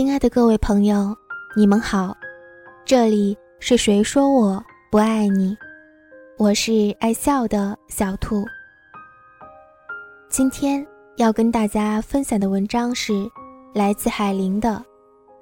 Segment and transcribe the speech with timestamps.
[0.00, 1.14] 亲爱的各位朋友，
[1.54, 2.16] 你们好，
[2.86, 5.54] 这里是谁说我不爱你？
[6.38, 8.42] 我是爱笑的小兔。
[10.30, 10.84] 今天
[11.18, 13.12] 要跟大家分享的文章是
[13.74, 14.70] 来自海林的《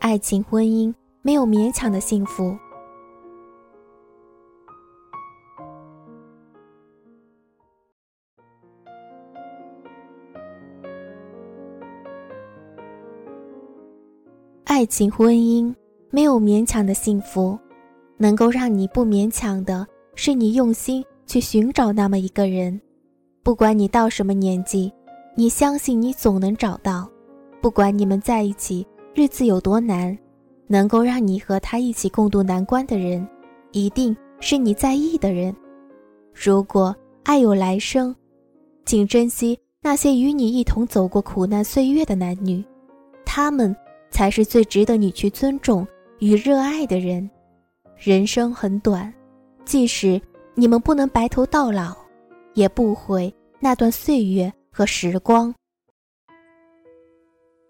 [0.00, 2.50] 爱情婚姻没有勉强的幸福》。
[14.78, 15.74] 爱情婚姻
[16.08, 17.58] 没有勉强的幸福，
[18.16, 22.80] 能够让你不勉强的是你用心去寻找那么一个人。
[23.42, 24.92] 不管你到什么年纪，
[25.34, 27.10] 你相信你总能找到。
[27.60, 28.86] 不管你们在一起
[29.16, 30.16] 日子有多难，
[30.68, 33.26] 能够让你和他一起共度难关的人，
[33.72, 35.52] 一定是你在意的人。
[36.32, 38.14] 如果爱有来生，
[38.84, 42.64] 请珍惜那些与你一同走过苦难岁月的男女，
[43.24, 43.74] 他们。
[44.10, 45.86] 才是最值得你去尊重
[46.18, 47.28] 与热爱的人。
[47.96, 49.12] 人生很短，
[49.64, 50.20] 即使
[50.54, 51.96] 你们不能白头到老，
[52.54, 55.54] 也不悔那段岁月和时光。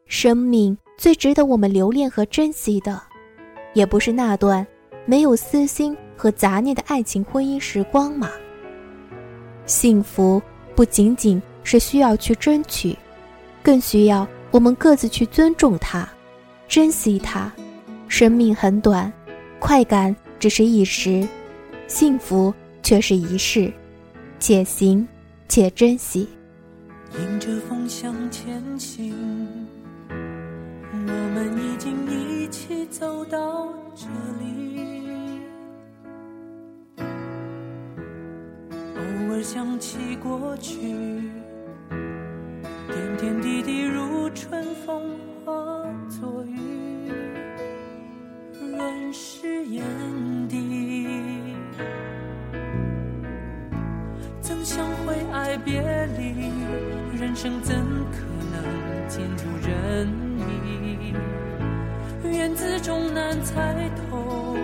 [0.06, 3.02] 生命最值得我们留恋和珍惜的，
[3.74, 4.66] 也不是那段
[5.04, 8.30] 没有私心和杂念的爱情婚姻时光吗？
[9.66, 10.40] 幸福
[10.74, 12.96] 不仅仅是需要去争取，
[13.62, 16.08] 更需要我们各自去尊重它。
[16.68, 17.50] 珍惜它，
[18.08, 19.10] 生命很短，
[19.58, 21.26] 快感只是一时，
[21.86, 22.52] 幸福
[22.82, 23.72] 却是一世，
[24.38, 25.08] 且行
[25.48, 26.28] 且珍惜。
[27.14, 29.14] 迎着风向前行，
[30.10, 34.06] 我们已经一起走到这
[34.38, 34.78] 里。
[38.94, 40.78] 偶尔想起过去，
[41.88, 44.97] 点点滴滴如春风
[57.40, 57.72] 生怎
[58.10, 58.18] 可
[58.50, 60.08] 能尽如人
[60.40, 61.14] 意？
[62.36, 64.56] 缘字终难猜透，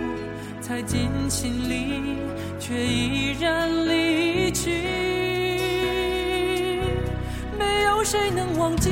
[0.59, 2.17] 猜进心里，
[2.59, 4.71] 却依然离去。
[7.57, 8.91] 没有谁能忘记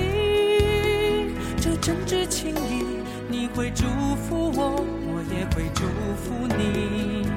[1.57, 1.75] 这。
[1.81, 2.85] 真挚情谊，
[3.27, 3.83] 你会祝
[4.15, 5.83] 福我，我也会祝
[6.15, 7.27] 福你。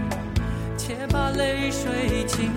[0.76, 2.48] 且把泪水轻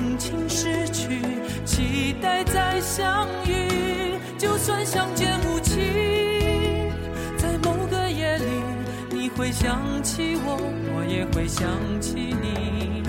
[9.62, 10.58] 想起我，
[10.96, 11.68] 我也会想
[12.00, 13.04] 起你。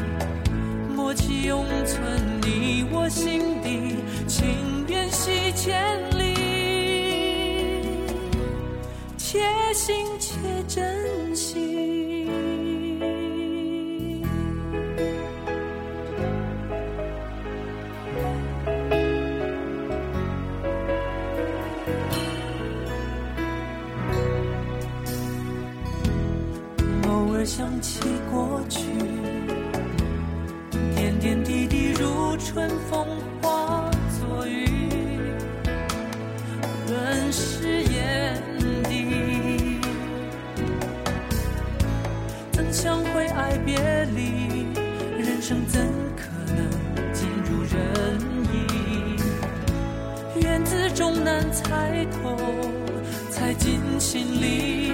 [0.97, 2.03] 默契永存
[2.43, 3.95] 你我心底，
[4.27, 5.81] 情缘系千
[6.19, 6.35] 里。
[9.17, 9.39] 且
[9.73, 11.30] 行且珍惜。
[27.41, 27.99] 偶尔想起
[28.31, 28.83] 过去，
[30.95, 33.07] 点点滴滴如春风
[33.41, 33.91] 化
[34.21, 34.69] 作雨，
[36.87, 38.43] 润湿眼
[38.85, 39.81] 底。
[42.53, 42.71] 怎。
[42.71, 43.75] 相会爱别
[44.15, 44.67] 离，
[45.19, 45.81] 人生怎
[46.15, 46.71] 可能
[47.15, 48.21] 尽如人
[48.53, 50.43] 意？
[50.43, 52.37] 缘字终难猜透，
[53.31, 54.93] 猜进心里，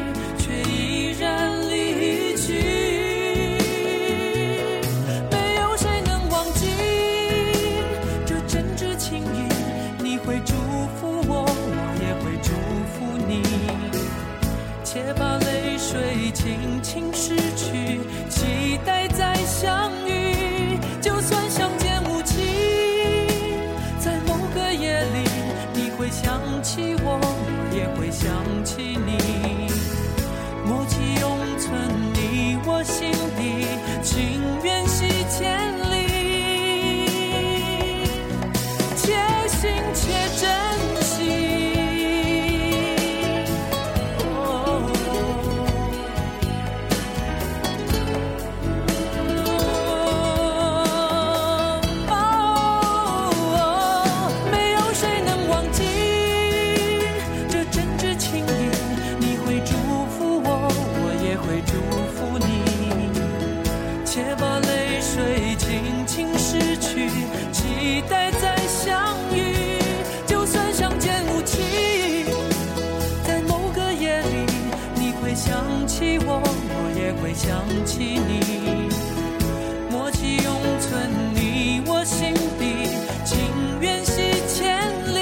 [77.97, 78.91] 起你，
[79.91, 82.91] 默契永存你我心底，
[83.25, 83.35] 情
[83.81, 85.17] 缘系千里。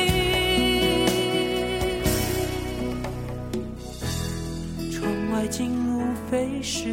[4.91, 6.93] 窗外景物飞逝，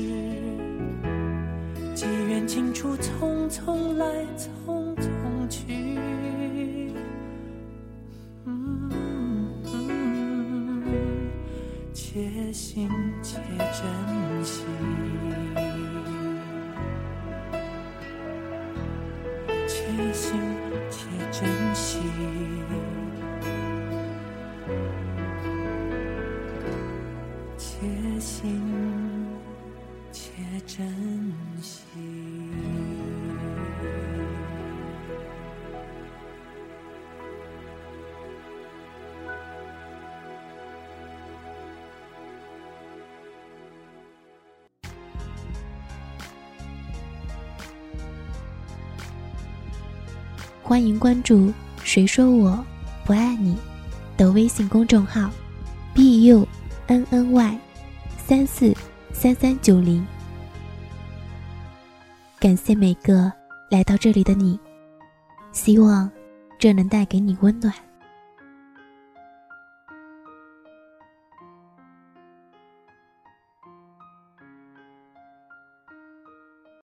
[1.95, 4.06] 机缘尽处匆匆来，
[4.38, 5.63] 匆匆去，
[8.45, 9.50] 嗯，
[11.92, 12.88] 且行
[13.24, 14.62] 且珍惜。
[27.81, 27.88] 且
[28.19, 28.62] 行
[30.12, 30.31] 且
[30.68, 30.86] 珍
[31.63, 31.81] 惜。
[50.62, 51.51] 欢迎关注
[51.84, 52.63] “谁说我
[53.06, 53.57] 不爱你”
[54.16, 55.31] 的微信公众号
[55.95, 56.48] ，b u
[56.86, 57.70] n n y
[58.31, 58.74] 三四
[59.12, 60.07] 三三九零。
[62.39, 63.30] 感谢每个
[63.69, 64.57] 来到这里的你，
[65.51, 66.10] 希望
[66.57, 67.74] 这能带给你温暖。